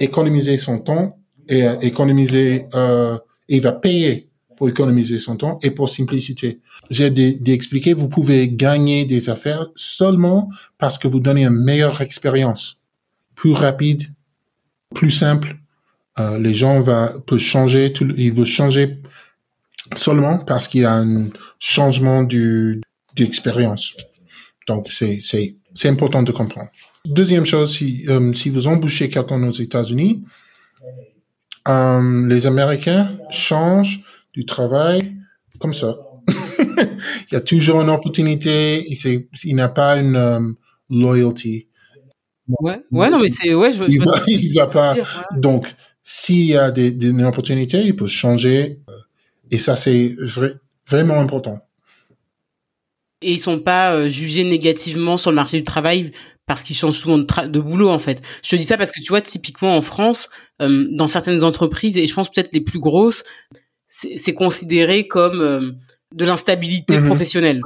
[0.00, 2.64] économiser son temps et économiser.
[2.74, 6.60] Euh, et il va payer pour économiser son temps et pour simplicité.
[6.90, 10.48] J'ai d'expliquer, vous pouvez gagner des affaires seulement
[10.78, 12.80] parce que vous donnez une meilleure expérience,
[13.34, 14.04] plus rapide,
[14.94, 15.56] plus simple.
[16.18, 19.00] Euh, les gens va, peuvent changer, tout, ils veulent changer
[19.96, 22.80] seulement parce qu'il y a un changement du,
[23.14, 23.96] d'expérience.
[24.66, 26.70] Donc, c'est, c'est, c'est important de comprendre.
[27.04, 30.22] Deuxième chose, si, euh, si vous embauchez quelqu'un aux États-Unis,
[31.68, 35.00] euh, les Américains changent du travail
[35.58, 35.96] comme ça.
[36.58, 40.56] il y a toujours une opportunité, il, il n'a pas une um,
[40.90, 41.68] loyalty.
[42.60, 44.96] Ouais, ouais, non, mais c'est, ouais, je veux, il, va, il va pas.
[45.36, 45.72] Donc,
[46.02, 48.80] s'il y a des, des opportunités, il peut changer.
[49.50, 50.16] Et ça, c'est
[50.88, 51.60] vraiment important.
[53.22, 56.10] Et ils sont pas euh, jugés négativement sur le marché du travail
[56.46, 58.20] parce qu'ils changent souvent de, de, boulot en fait.
[58.42, 60.28] Je te dis ça parce que tu vois typiquement en France,
[60.60, 63.24] euh, dans certaines entreprises et je pense peut-être les plus grosses,
[63.88, 65.72] c'est considéré comme euh,
[66.14, 67.06] de l'instabilité mhm.
[67.06, 67.60] professionnelle.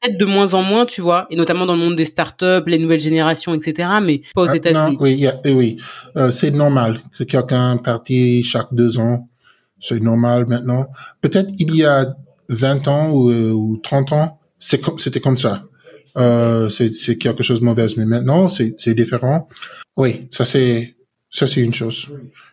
[0.00, 2.78] peut-être de moins en moins, tu vois, et notamment dans le monde des startups, les
[2.78, 3.88] nouvelles générations, etc.
[4.02, 4.96] Mais pas aux Ah, États-Unis.
[4.98, 5.76] oui, oui.
[6.16, 9.28] Euh, c'est normal que quelqu'un partit chaque deux ans.
[9.78, 10.86] C'est normal maintenant.
[11.20, 12.14] Peut-être il y a
[12.48, 15.64] 20 ans ou, ou 30 ans, c'était comme ça.
[16.18, 19.48] Euh, c'est c'est quelque chose de mauvais, mais maintenant c'est c'est différent.
[19.96, 20.96] Oui, ça c'est
[21.30, 22.08] ça c'est une chose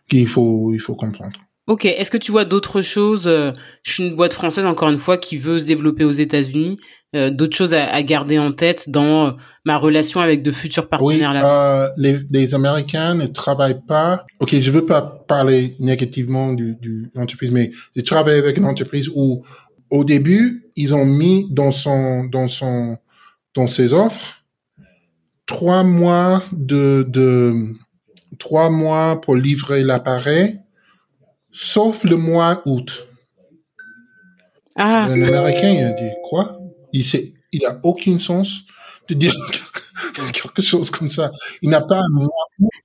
[0.09, 1.37] qu'il faut il faut comprendre.
[1.67, 1.85] Ok.
[1.85, 3.51] Est-ce que tu vois d'autres choses euh,
[3.83, 6.79] Je suis une boîte française, encore une fois, qui veut se développer aux États-Unis.
[7.15, 9.31] euh, d'autres choses à, à garder en tête dans euh,
[9.65, 11.83] ma relation avec de futurs Oui, partenaires là?
[11.83, 14.25] euh, les, les Américains ne travaillent pas.
[14.39, 19.09] Ok, je veux pas parler négativement du, du entreprise, mais j'ai travaillé avec une entreprise
[19.15, 19.43] où,
[19.89, 22.97] au début, ils ont mis dans son, dans son,
[23.53, 24.43] dans ses offres
[25.45, 27.75] trois mois de, de
[28.37, 30.59] trois mois pour livrer l'appareil,
[31.51, 33.07] sauf le mois août.
[34.75, 36.59] Ah, Un Américain, il a dit quoi?
[36.93, 38.61] Il sait, il a aucun sens
[39.07, 39.33] de dire
[40.33, 41.31] quelque chose comme ça.
[41.63, 42.29] Il n'a pas un mois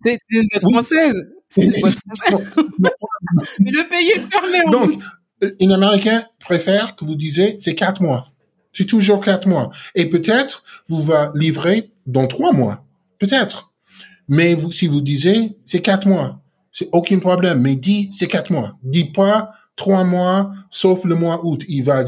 [0.05, 1.23] c'est une boîte française.
[1.49, 2.53] C'est une boîte française.
[3.61, 4.59] Mais le pays est fermé.
[4.67, 5.03] en Donc, août.
[5.61, 8.25] Un Américain préfère que vous disiez c'est quatre mois.
[8.73, 9.71] C'est toujours quatre mois.
[9.95, 12.85] Et peut-être vous va livrer dans trois mois.
[13.19, 13.73] Peut-être.
[14.29, 16.41] Mais vous, si vous disiez c'est quatre mois,
[16.73, 17.61] c'est aucun problème.
[17.61, 18.77] Mais dis c'est quatre mois.
[18.83, 21.63] Dis pas trois mois, sauf le mois août.
[21.69, 22.05] Il va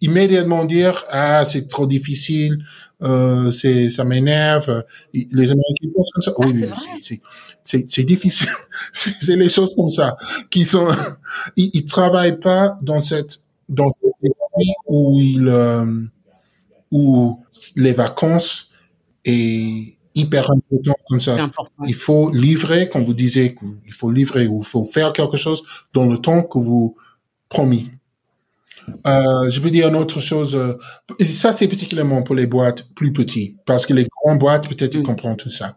[0.00, 2.58] immédiatement dire ah c'est trop difficile,
[3.02, 4.84] euh, c'est ça m'énerve.
[5.12, 6.32] Les Américains pensent comme ça.
[6.38, 7.20] Ah, oui, c'est vrai.
[7.64, 8.48] c'est- c'est difficile.
[8.92, 10.16] c'est les choses comme ça
[10.50, 10.88] qui sont.
[11.56, 15.84] ils, ils travaillent pas dans cette dans cet esprit où il euh,
[16.90, 17.40] où
[17.74, 18.72] les vacances
[19.24, 21.34] est hyper important comme ça.
[21.42, 21.84] important.
[21.86, 25.62] Il faut livrer, comme vous disiez, qu'il faut livrer ou il faut faire quelque chose
[25.92, 26.96] dans le temps que vous
[27.48, 27.90] promis.
[29.06, 30.54] Euh, je veux dire une autre chose.
[30.54, 30.74] euh,
[31.18, 34.94] et ça, c'est particulièrement pour les boîtes plus petites, parce que les grandes boîtes, peut-être,
[34.94, 35.04] ils Mm.
[35.04, 35.76] comprennent tout ça.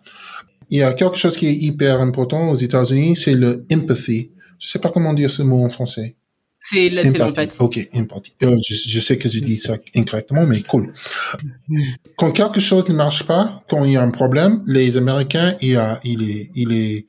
[0.70, 4.32] Il y a quelque chose qui est hyper important aux États-Unis, c'est le empathy.
[4.60, 6.16] Je sais pas comment dire ce mot en français.
[6.62, 7.58] C'est l'empathie.
[7.62, 8.34] Ok, empathie.
[8.44, 10.94] Euh, je, je sais que je dis ça incorrectement, mais cool.
[12.18, 15.78] Quand quelque chose ne marche pas, quand il y a un problème, les Américains, il,
[15.78, 17.08] a, il est, il est,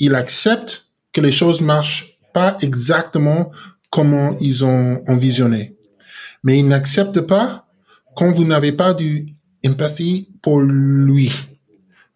[0.00, 3.50] il accepte que les choses marchent pas exactement
[3.90, 5.76] comment ils ont envisionné.
[6.42, 7.66] Mais ils n'acceptent pas
[8.14, 9.26] quand vous n'avez pas du
[9.66, 11.32] empathie pour lui,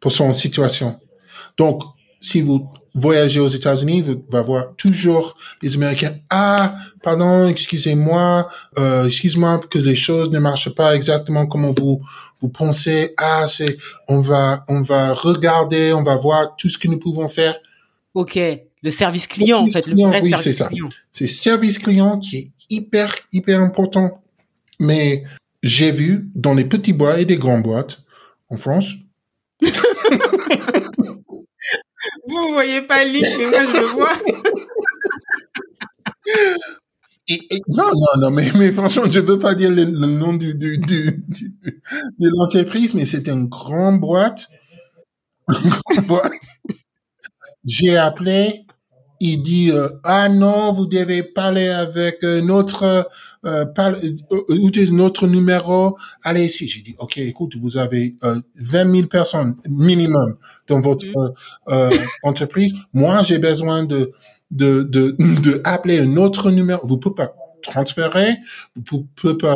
[0.00, 1.00] pour son situation.
[1.56, 1.82] Donc,
[2.20, 6.14] si vous voyagez aux États-Unis, vous allez voir toujours les Américains.
[6.30, 12.00] Ah, pardon, excusez-moi, euh, excuse-moi que les choses ne marchent pas exactement comme vous
[12.40, 13.14] vous pensez.
[13.16, 17.28] Ah, c'est, on va, on va regarder, on va voir tout ce que nous pouvons
[17.28, 17.56] faire.
[18.14, 18.38] Ok.
[18.82, 19.86] Le service client, en Service fait.
[19.90, 20.66] Le client, vrai oui, service c'est ça.
[20.68, 20.88] client.
[21.12, 24.22] C'est service client qui est hyper, hyper important.
[24.80, 25.24] Mais
[25.62, 28.02] j'ai vu dans les petits bois et des grandes boîtes
[28.48, 28.94] en France,
[29.62, 29.70] Vous,
[32.28, 34.12] vous voyez pas le mais moi, je le vois.
[37.28, 40.32] Et, et- non, non, non, mais, mais franchement, je veux pas dire le, le nom
[40.34, 41.54] du, du, du, du-
[42.18, 44.48] de l'entreprise, mais c'était une grande boîte.
[45.48, 46.32] Une grande boîte.
[47.64, 48.64] J'ai appelé,
[49.30, 53.08] il dit, euh, ah non, vous devez parler avec euh, notre,
[53.46, 53.98] euh, parle-
[54.32, 55.96] euh, euh, notre numéro.
[56.22, 56.66] Allez ici.
[56.68, 60.36] J'ai dit, ok, écoute, vous avez euh, 20 000 personnes minimum
[60.68, 61.06] dans votre
[61.68, 61.90] euh,
[62.22, 62.74] entreprise.
[62.92, 64.12] Moi, j'ai besoin de,
[64.50, 66.86] de, de, de appeler un autre numéro.
[66.86, 67.32] Vous pouvez pas
[67.62, 68.36] transférer,
[68.74, 69.54] vous pou- pouvez pas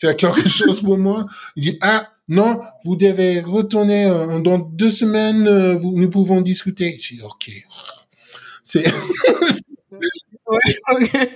[0.00, 1.26] faire quelque chose pour moi.
[1.56, 6.96] Il dit, ah, non, vous devez retourner euh, dans deux semaines, euh, nous pouvons discuter.
[7.00, 7.50] J'ai dit, ok.
[8.64, 8.82] C'est,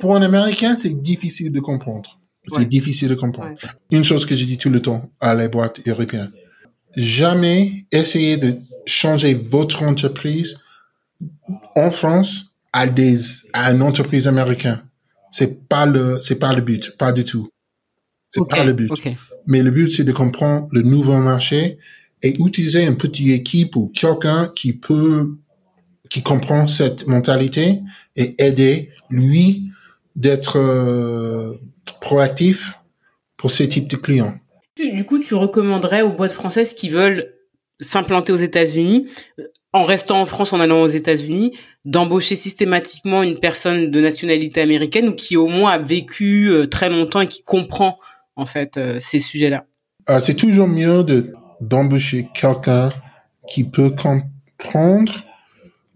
[0.00, 2.18] pour un Américain, c'est difficile de comprendre.
[2.46, 2.64] C'est Ouais.
[2.64, 3.54] difficile de comprendre.
[3.90, 6.32] Une chose que je dis tout le temps à les boîtes européennes.
[6.96, 10.58] Jamais essayez de changer votre entreprise
[11.76, 13.18] en France à des,
[13.52, 14.82] à une entreprise américaine.
[15.30, 16.96] C'est pas le, c'est pas le but.
[16.96, 17.48] Pas du tout.
[18.30, 18.90] C'est Ok, pas le but.
[19.46, 21.78] Mais le but, c'est de comprendre le nouveau marché
[22.22, 25.36] et utiliser une petite équipe ou quelqu'un qui peut,
[26.08, 27.80] qui comprend cette mentalité
[28.16, 29.70] et aider lui
[30.16, 31.54] d'être euh,
[32.00, 32.78] proactif
[33.36, 34.34] pour ces types de clients.
[34.76, 37.34] Du coup, tu recommanderais aux boîtes françaises qui veulent
[37.80, 43.38] s'implanter aux États-Unis, euh, en restant en France, en allant aux États-Unis, d'embaucher systématiquement une
[43.38, 47.42] personne de nationalité américaine ou qui au moins a vécu euh, très longtemps et qui
[47.42, 47.98] comprend
[48.36, 49.66] en fait euh, ces sujets-là?
[50.08, 52.90] Euh, c'est toujours mieux de d'embaucher quelqu'un
[53.48, 55.24] qui peut comprendre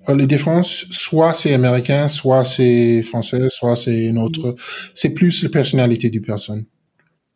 [0.08, 0.86] les différences.
[0.90, 4.56] Soit c'est américain, soit c'est français, soit c'est une autre.
[4.94, 6.64] C'est plus la personnalité du personne.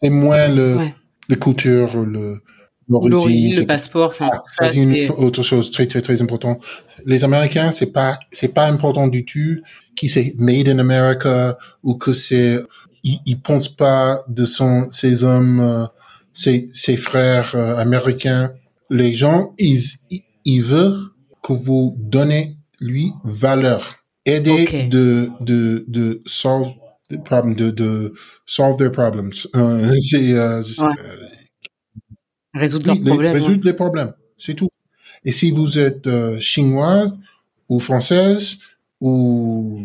[0.03, 0.95] C'est moins le Ouais.
[1.29, 2.41] la culture, le,
[2.89, 6.59] l'origine, le passeport, enfin, ah, c'est une autre chose très très très important.
[7.05, 9.61] Les Américains, c'est pas c'est pas important du tout
[9.97, 12.59] qui c'est made in America ou que c'est
[13.03, 15.87] ils, ils pensent pas de son ces hommes euh,
[16.35, 18.53] ces ces frères euh, américains.
[18.91, 19.81] Les gens ils
[20.45, 21.09] ils veulent
[21.43, 26.73] que vous donnez lui valeur, aider de de de solve
[27.25, 29.33] problem de de solve their problems.
[29.57, 30.63] Euh, c'est euh,
[32.55, 33.35] Résoudre leurs problèmes.
[33.35, 34.71] Résoudre les problèmes, c'est tout.
[35.25, 37.13] Et si vous êtes euh, chinois
[37.69, 38.59] ou française
[39.01, 39.83] ou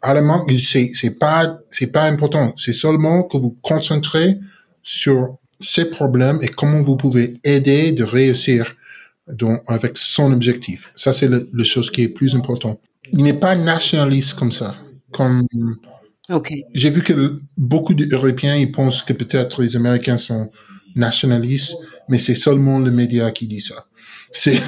[0.00, 2.54] allemand, c'est c'est pas c'est pas important.
[2.56, 4.38] C'est seulement que vous concentrez
[4.82, 8.76] sur ces problèmes et comment vous pouvez aider de réussir
[9.28, 10.92] donc avec son objectif.
[10.94, 12.80] Ça c'est le, le chose qui est plus important.
[13.12, 14.76] Il n'est pas nationaliste comme ça.
[15.12, 15.46] Comme
[16.30, 16.64] okay.
[16.74, 20.50] j'ai vu que beaucoup d'Européens ils pensent que peut-être les Américains sont
[20.94, 21.76] nationalistes
[22.08, 23.86] mais c'est seulement le média qui dit ça.
[24.30, 24.60] C'est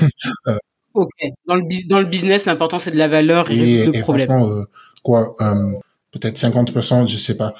[0.48, 0.56] euh,
[0.94, 1.10] ok.
[1.46, 4.30] Dans le dans le business, l'important c'est de la valeur et, et le problème.
[4.30, 4.64] Euh,
[5.02, 5.72] quoi, euh,
[6.10, 7.54] peut-être 50%, je sais pas,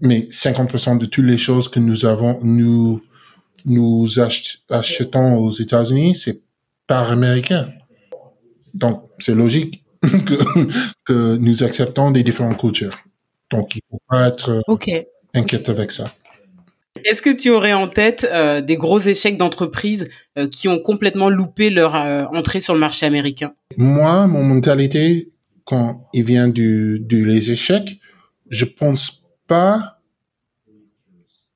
[0.00, 3.02] mais 50% de toutes les choses que nous avons, nous
[3.64, 4.06] nous
[4.70, 6.42] achetons aux États-Unis, c'est
[6.86, 7.70] par américain.
[8.74, 10.34] Donc c'est logique que,
[11.04, 12.98] que nous acceptons des différentes cultures.
[13.50, 15.08] Donc il faut pas être okay.
[15.34, 16.12] inquiète avec ça.
[17.04, 21.30] Est-ce que tu aurais en tête euh, des gros échecs d'entreprises euh, qui ont complètement
[21.30, 23.54] loupé leur euh, entrée sur le marché américain?
[23.76, 25.26] Moi, mon mentalité,
[25.64, 27.98] quand il vient du, du les échecs,
[28.50, 30.01] je pense pas.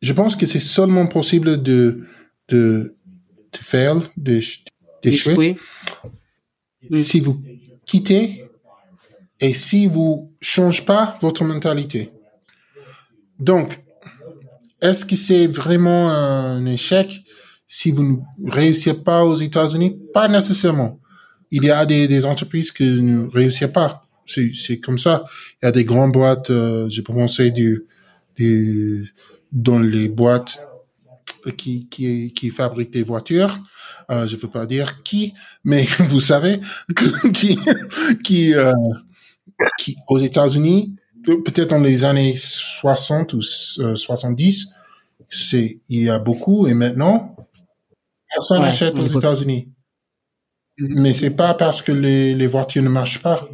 [0.06, 2.06] Je pense que c'est seulement possible de
[2.48, 2.92] de
[3.52, 5.56] de faire, d'échouer,
[6.88, 6.96] mm.
[6.98, 7.36] si vous
[7.84, 8.44] quittez
[9.40, 12.12] et si vous changez pas votre mentalité.
[13.40, 13.82] Donc,
[14.80, 17.08] est-ce que c'est vraiment un échec
[17.66, 19.98] si vous ne réussissez pas aux États-Unis?
[20.14, 21.00] Pas nécessairement.
[21.50, 24.06] Il y a des, des entreprises qui ne réussissent pas.
[24.24, 25.24] C'est comme ça.
[25.60, 27.86] Il y a des grandes boîtes, euh, j'ai pensé du,
[28.36, 29.12] du,
[29.56, 30.60] dans les boîtes
[31.56, 33.58] qui, qui, qui fabriquent des voitures.
[34.10, 36.60] Euh, je ne veux pas dire qui, mais vous savez,
[37.34, 37.58] qui,
[38.22, 38.72] qui, euh,
[39.78, 40.94] qui aux États-Unis
[41.26, 44.74] peut-être dans les années 60 ou 70, euh,
[45.28, 47.34] c'est il y a beaucoup et maintenant
[48.32, 49.68] personne n'achète aux États-Unis.
[50.78, 51.00] Mm-hmm.
[51.00, 53.48] Mais c'est pas parce que les, les voitures ne marchent pas.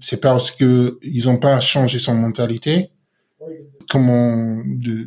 [0.00, 2.90] C'est parce que ils ont pas changé son mentalité.
[3.88, 4.62] Comment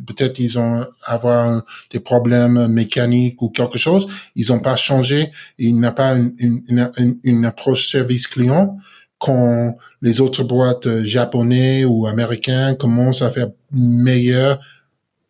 [0.06, 4.08] peut-être ils ont avoir des problèmes mécaniques ou quelque chose.
[4.34, 5.30] Ils ont pas changé.
[5.58, 8.78] Il n'a pas une approche service client
[9.22, 14.58] quand les autres boîtes euh, japonais ou américains commencent à faire meilleur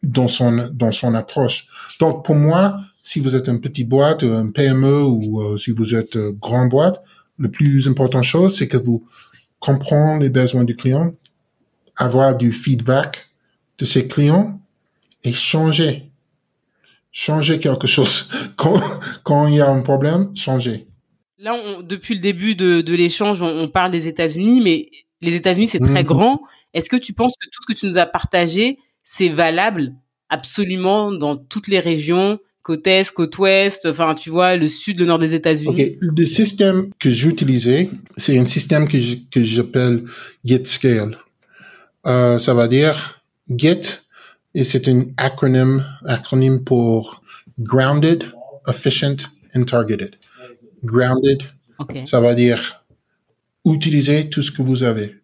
[0.03, 1.67] dans son dans son approche.
[2.01, 5.95] Donc pour moi, si vous êtes une petite boîte, un PME ou euh, si vous
[5.95, 7.03] êtes euh, grande boîte,
[7.37, 9.07] le plus important chose c'est que vous
[9.61, 11.13] comprenez les besoins du client,
[12.03, 13.27] avoir du feedback
[13.79, 14.61] de ses clients
[15.25, 16.13] et changer
[17.13, 18.81] changer quelque chose quand
[19.23, 20.87] quand il y a un problème, changer.
[21.39, 25.35] Là, on, depuis le début de, de l'échange, on, on, parle des États-Unis, mais les
[25.35, 26.07] États-Unis, c'est très mhm.
[26.07, 26.43] grand.
[26.73, 29.95] Est-ce que tu penses que tout ce que tu nous as partagé, c'est valable
[30.29, 35.05] absolument dans toutes les régions, côte est, côte ouest, enfin, tu vois, le sud, le
[35.05, 35.97] nord des États-Unis?
[36.01, 40.05] Le système que j'utilisais, c'est un système que j'appelle
[40.45, 41.19] GetScale.
[42.07, 43.81] Euh, ça va dire Get,
[44.55, 47.23] et c'est un acronyme, acronyme pour
[47.59, 48.25] Grounded,
[48.67, 49.17] Efficient
[49.55, 50.17] and Targeted
[50.85, 51.43] grounded.
[52.05, 52.85] Ça va dire
[53.65, 55.17] utiliser tout ce que vous avez.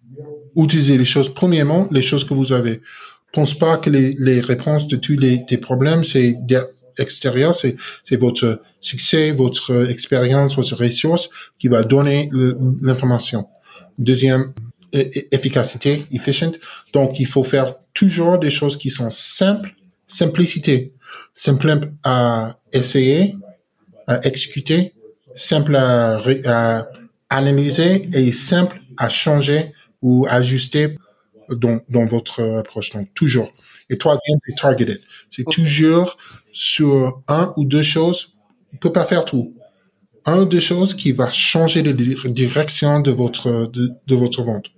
[0.57, 2.81] Utiliser les choses, premièrement, les choses que vous avez.
[3.33, 6.37] Pense pas que les, les réponses de tous les, tes problèmes, c'est
[6.97, 12.31] extérieur, c'est, c'est votre succès, votre expérience, votre ressource qui va donner
[12.81, 13.47] l'information.
[13.99, 14.53] Deuxième,
[14.93, 16.53] efficacité, efficient.
[16.93, 19.75] Donc, il faut faire toujours des choses qui sont simples,
[20.07, 20.93] simplicité,
[21.35, 23.37] simple à essayer,
[24.07, 24.95] à exécuter
[25.39, 26.89] simple à,
[27.31, 29.73] analyser et simple à changer
[30.03, 30.99] ou ajuster
[31.51, 32.91] dans, dans votre approche.
[32.93, 33.53] Donc, toujours.
[33.91, 35.01] Et troisième, c'est targeted.
[35.31, 36.17] C'est toujours
[36.51, 38.35] sur un ou deux choses.
[38.73, 39.55] On peut pas faire tout.
[40.25, 44.71] Un ou deux choses qui va changer la direction de votre, de, de votre vente.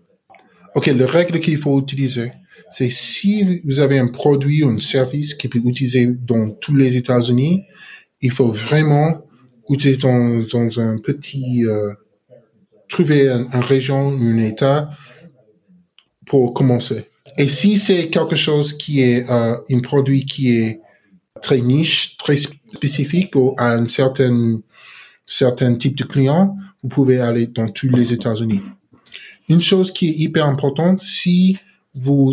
[0.75, 2.33] OK, la règle qu'il faut utiliser,
[2.71, 6.97] c'est si vous avez un produit ou un service qui peut utiliser dans tous les
[6.97, 7.65] États-Unis,
[8.21, 9.25] il faut vraiment
[9.69, 11.95] ou es dans, dans un petit euh,
[12.89, 14.91] trouver un, un, région, un état
[16.27, 17.05] pour commencer.
[17.39, 20.81] Et si c'est quelque chose qui est euh, un produit qui est
[21.41, 24.61] très niche, très spécifique à un certain,
[25.25, 28.63] certain type de client, vous pouvez aller dans tous les États-Unis.
[29.51, 31.59] Une chose qui est hyper importante, si
[31.95, 32.33] vous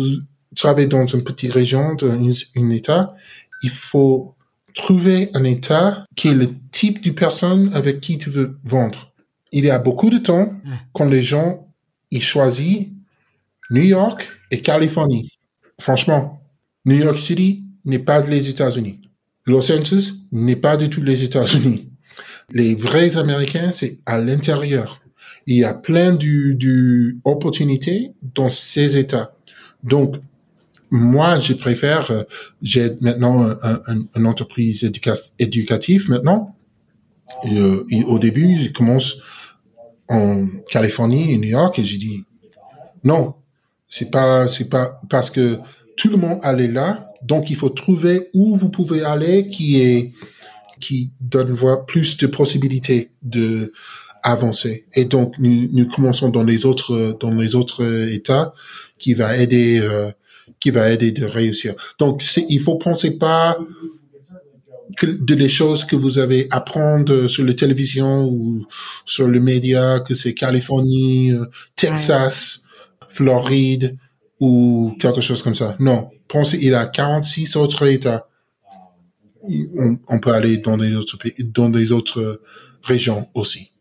[0.54, 3.14] travaillez dans une petite région, dans un État,
[3.62, 4.36] il faut
[4.72, 9.12] trouver un État qui est le type de personne avec qui tu veux vendre.
[9.50, 10.52] Il y a beaucoup de temps
[10.92, 11.66] quand les gens
[12.12, 12.86] ils choisissent
[13.70, 15.32] New York et Californie.
[15.80, 16.40] Franchement,
[16.84, 19.00] New York City n'est pas les États-Unis.
[19.44, 21.90] Los Angeles n'est pas du tout les États-Unis.
[22.50, 25.00] Les vrais Américains, c'est à l'intérieur.
[25.50, 29.32] Il y a plein d'opportunités dans ces États.
[29.82, 30.16] Donc,
[30.90, 32.24] moi, je préfère, euh,
[32.60, 33.56] j'ai maintenant
[34.14, 34.86] une entreprise
[35.38, 36.54] éducative maintenant.
[37.46, 39.22] Euh, au début, je commence
[40.08, 42.24] en Californie et New York et j'ai dit
[43.02, 43.34] non,
[43.88, 45.58] c'est pas c'est pas parce que
[45.96, 50.12] tout le monde allait là, donc il faut trouver où vous pouvez aller qui est
[50.78, 53.72] qui donne plus de possibilités de
[54.22, 54.86] avancer.
[54.94, 58.52] Et donc nous, nous commençons dans les autres dans les autres États
[58.98, 60.10] qui va aider euh,
[60.60, 61.74] qui va aider de réussir.
[61.98, 63.58] Donc, il faut penser pas
[64.96, 68.66] que de les choses que vous avez apprendre sur la télévision ou
[69.04, 71.44] sur le média, que c'est Californie, euh,
[71.76, 72.62] Texas,
[73.08, 73.96] Floride
[74.40, 75.76] ou quelque chose comme ça.
[75.78, 78.28] Non, pensez, il y a 46 autres États.
[80.08, 82.42] On, peut aller dans des autres pays, dans des autres
[82.82, 83.72] régions aussi.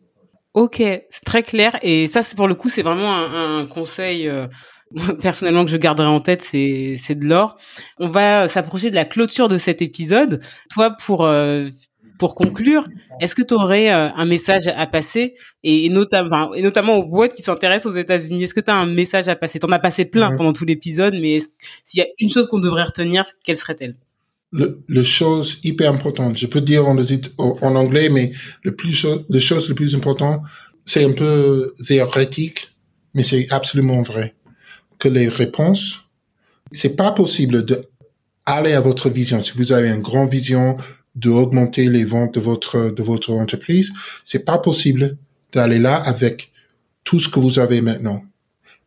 [0.58, 1.78] Ok, c'est très clair.
[1.84, 4.48] Et ça, c'est pour le coup, c'est vraiment un, conseil euh,
[5.22, 7.58] personnellement que je garderai en tête, c'est c'est de l'or.
[8.00, 10.42] On va s'approcher de la clôture de cet épisode.
[10.72, 11.70] Toi, pour euh,
[12.18, 12.88] pour conclure,
[13.22, 17.34] est-ce que tu aurais euh, un message à passer et, notamment et notamment aux boîtes
[17.34, 19.60] qui s'intéressent aux États-Unis Est-ce que tu as un message à passer?
[19.60, 21.38] T'en as passé plein pendant tout l'épisode, mais
[21.86, 23.96] s'il y a une chose qu'on devrait retenir, quelle serait-elle?
[24.52, 26.98] Le, chose hyper importante, je peux dire en,
[27.38, 28.32] en anglais, mais
[28.64, 30.42] le plus, le chose le plus important,
[30.86, 32.70] c'est un peu théorétique,
[33.14, 34.36] mais c'est absolument vrai
[35.00, 36.10] que les réponses,
[36.72, 37.88] c'est pas possible de
[38.46, 39.44] aller à votre vision.
[39.44, 40.78] Si vous avez une grande vision
[41.16, 43.92] d'augmenter les ventes de votre, de votre entreprise,
[44.24, 45.18] c'est pas possible
[45.52, 46.52] d'aller là avec
[47.04, 48.24] tout ce que vous avez maintenant.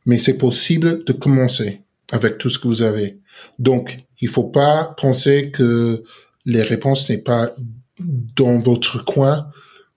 [0.06, 1.82] Mais c'est possible de commencer
[2.12, 3.18] avec tout ce que vous avez.
[3.58, 6.02] Donc, il faut pas penser que
[6.44, 7.52] les réponses n'est pas
[7.98, 9.48] dans votre coin.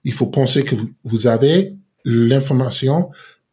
[0.04, 3.10] Il faut penser que vous avez l'information,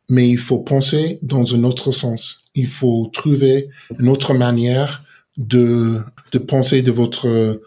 [0.09, 3.69] mais il faut penser dans un autre sens il faut trouver
[3.99, 5.03] une autre manière
[5.37, 6.01] de,
[6.47, 7.61] penser de votre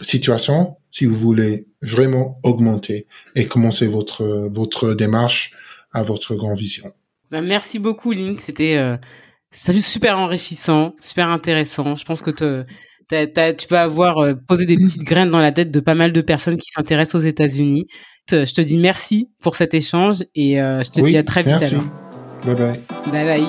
[0.00, 5.52] situation si vous voulez vraiment augmenter et commencer votre, votre démarche
[5.92, 6.92] à votre grande vision.
[7.30, 8.40] Bah, merci beaucoup, Link.
[8.40, 8.96] C'était euh,
[9.54, 11.96] super enrichissant, super intéressant.
[11.96, 15.80] Je pense que tu vas avoir euh, posé des petites graines dans la tête de
[15.80, 17.86] pas mal de personnes qui s'intéressent aux États-Unis.
[18.30, 21.60] Je te dis merci pour cet échange et euh, je te dis à très vite.
[21.60, 21.76] Merci.
[22.44, 22.72] Bye bye.
[23.12, 23.46] Bye bye.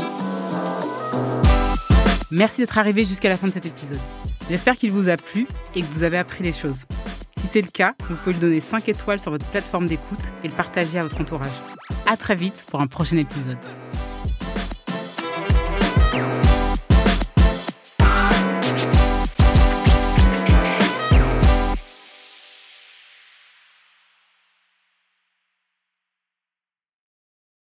[2.31, 3.99] Merci d'être arrivé jusqu'à la fin de cet épisode.
[4.49, 6.85] J'espère qu'il vous a plu et que vous avez appris des choses.
[7.37, 10.47] Si c'est le cas, vous pouvez lui donner 5 étoiles sur votre plateforme d'écoute et
[10.47, 11.55] le partager à votre entourage.
[12.05, 13.57] À très vite pour un prochain épisode.